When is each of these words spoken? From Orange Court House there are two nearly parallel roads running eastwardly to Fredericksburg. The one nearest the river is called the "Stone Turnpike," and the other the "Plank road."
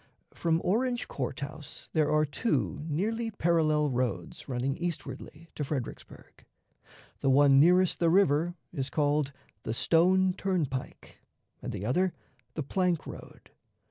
From 0.33 0.61
Orange 0.63 1.07
Court 1.07 1.41
House 1.41 1.87
there 1.93 2.09
are 2.11 2.25
two 2.25 2.81
nearly 2.89 3.29
parallel 3.29 3.91
roads 3.91 4.49
running 4.49 4.75
eastwardly 4.77 5.49
to 5.53 5.63
Fredericksburg. 5.63 6.43
The 7.19 7.29
one 7.29 7.59
nearest 7.59 7.99
the 7.99 8.09
river 8.09 8.55
is 8.73 8.89
called 8.89 9.31
the 9.61 9.75
"Stone 9.75 10.33
Turnpike," 10.39 11.19
and 11.61 11.71
the 11.71 11.85
other 11.85 12.15
the 12.55 12.63
"Plank 12.63 13.05
road." 13.05 13.51